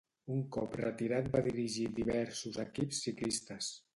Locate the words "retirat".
0.79-1.27